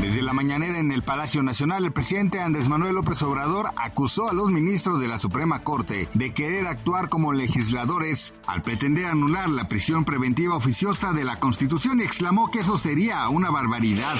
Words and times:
Desde 0.00 0.22
la 0.22 0.32
mañanera 0.32 0.78
en 0.78 0.92
el 0.92 1.02
Palacio 1.02 1.42
Nacional, 1.42 1.84
el 1.84 1.92
presidente 1.92 2.40
Andrés 2.40 2.68
Manuel 2.68 2.96
López 2.96 3.22
Obrador 3.22 3.70
acusó 3.76 4.28
a 4.28 4.32
los 4.32 4.50
ministros 4.50 5.00
de 5.00 5.08
la 5.08 5.18
Suprema 5.18 5.62
Corte 5.62 6.08
de 6.14 6.32
querer 6.32 6.66
actuar 6.66 7.08
como 7.08 7.32
legisladores 7.32 8.34
al 8.46 8.62
pretender 8.62 9.06
anular 9.06 9.48
la 9.48 9.68
prisión 9.68 10.04
preventiva 10.04 10.56
oficiosa 10.56 11.12
de 11.12 11.24
la 11.24 11.36
Constitución 11.36 12.00
y 12.00 12.04
exclamó 12.04 12.50
que 12.50 12.60
eso 12.60 12.76
sería 12.76 13.28
una 13.28 13.50
barbaridad. 13.50 14.16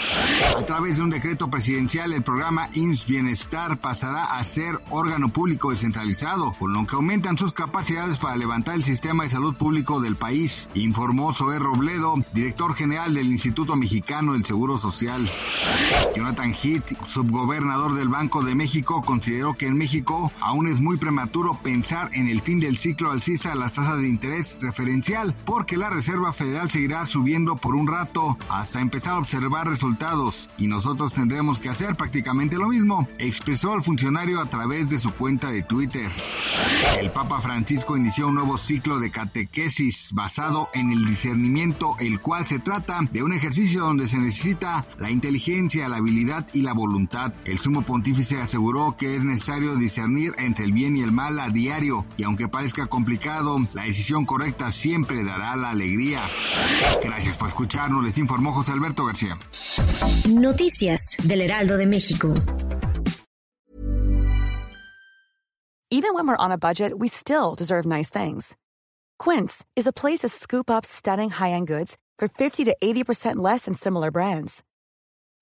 A 0.57 0.65
través 0.65 0.97
de 0.97 1.03
un 1.03 1.11
decreto 1.11 1.51
presidencial, 1.51 2.13
el 2.13 2.23
programa 2.23 2.69
INS 2.73 3.07
Bienestar 3.07 3.79
pasará 3.79 4.37
a 4.37 4.45
ser 4.45 4.81
órgano 4.91 5.29
público 5.29 5.71
descentralizado, 5.71 6.53
por 6.53 6.71
lo 6.71 6.87
que 6.87 6.97
aumentan 6.97 7.37
sus 7.37 7.53
capacidades 7.53 8.19
para 8.19 8.37
levantar 8.37 8.75
el 8.75 8.85
sistema 8.85 9.25
de 9.25 9.31
salud 9.31 9.55
público 9.57 10.01
del 10.01 10.17
país, 10.17 10.69
informó 10.75 11.33
Zoé 11.33 11.59
Robledo, 11.59 12.15
director 12.33 12.75
general 12.75 13.15
del 13.15 13.31
Instituto 13.31 13.77
Mexicano 13.77 14.33
del 14.33 14.45
Seguro 14.45 14.79
Social. 14.79 15.31
Jonathan 16.15 16.53
Heath, 16.53 16.97
subgobernador 17.07 17.95
del 17.95 18.09
Banco 18.09 18.43
de 18.43 18.55
México, 18.55 19.03
consideró 19.03 19.55
que 19.55 19.67
en 19.67 19.77
México 19.77 20.33
aún 20.41 20.69
es 20.69 20.81
muy 20.81 20.97
prematuro 20.97 21.59
pensar 21.63 22.11
en 22.13 22.29
el 22.29 22.41
fin 22.41 22.61
del 22.61 22.79
ciclo 22.79 23.11
alcista 23.11 23.51
de 23.51 23.57
las 23.57 23.75
tasas 23.75 23.99
de 23.99 24.09
interés 24.09 24.59
referencial, 24.63 25.35
porque 25.45 25.77
la 25.77 25.91
Reserva 25.91 26.33
Federal 26.33 26.71
seguirá 26.71 27.05
subiendo 27.07 27.57
por 27.57 27.75
un 27.75 27.89
rato 27.89 28.39
hasta 28.49 28.81
empezar 28.81 29.15
a 29.15 29.19
observar 29.19 29.69
resultados, 29.69 30.51
y 30.57 30.69
nosotros 30.69 31.13
tendremos 31.13 31.61
que 31.61 31.71
hacer 31.71 31.97
prácticamente 31.97 32.57
lo 32.57 32.69
mismo, 32.69 33.09
expresó 33.19 33.75
el 33.75 33.83
funcionario 33.83 34.41
a 34.41 34.47
través 34.47 34.89
de 34.91 34.99
su 34.99 35.13
cuenta 35.13 35.51
de 35.51 35.63
Twitter. 35.63 36.11
El 36.99 37.11
Papa 37.11 37.41
Francisco 37.41 37.97
inició 37.97 38.29
un 38.29 38.37
nuevo 38.37 38.57
ciclo 38.59 39.01
de 39.01 39.11
catequesis 39.11 40.11
basado 40.13 40.69
en 40.75 40.93
el 40.93 41.05
discernimiento, 41.05 41.97
el 41.99 42.21
cual 42.21 42.47
se 42.47 42.59
trata 42.59 43.01
de 43.11 43.23
un 43.23 43.33
ejercicio 43.33 43.83
donde 43.83 44.07
se 44.07 44.19
necesita 44.19 44.85
la 44.99 45.11
inteligencia, 45.11 45.54
la 45.55 45.97
habilidad 45.99 46.49
y 46.53 46.63
la 46.63 46.73
voluntad. 46.73 47.33
El 47.45 47.59
sumo 47.59 47.83
pontífice 47.83 48.41
aseguró 48.41 48.97
que 48.99 49.15
es 49.15 49.23
necesario 49.23 49.77
discernir 49.77 50.35
entre 50.37 50.65
el 50.65 50.73
bien 50.73 50.97
y 50.97 51.03
el 51.03 51.13
mal 51.13 51.39
a 51.39 51.49
diario, 51.49 52.07
y 52.17 52.25
aunque 52.25 52.49
parezca 52.49 52.87
complicado, 52.87 53.59
la 53.73 53.85
decisión 53.85 54.25
correcta 54.27 54.73
siempre 54.73 55.23
dará 55.23 55.55
la 55.55 55.71
alegría. 55.71 56.23
Gracias 57.03 57.37
por 57.37 57.49
escucharnos, 57.49 58.03
les 58.03 58.19
informó 58.19 58.53
José 58.53 58.73
Alberto 58.73 59.05
García. 59.05 59.39
Noticias 60.29 61.17
del 61.23 61.43
Heraldo 61.43 61.77
de 61.77 61.87
México. 61.87 62.35
Even 65.91 66.15
when 66.15 66.27
we're 66.27 66.37
on 66.37 66.51
a 66.51 66.59
budget, 66.59 66.99
we 66.99 67.07
still 67.07 67.55
deserve 67.55 67.87
nice 67.87 68.11
things. 68.11 68.57
Quince 69.21 69.65
is 69.77 69.87
a 69.87 69.93
place 69.93 70.23
to 70.23 70.29
scoop 70.29 70.69
up 70.69 70.85
stunning 70.85 71.31
high-end 71.31 71.69
goods 71.69 71.97
for 72.19 72.27
50 72.27 72.65
to 72.65 72.77
80% 72.83 73.37
less 73.37 73.67
than 73.67 73.75
similar 73.75 74.11
brands. 74.11 74.65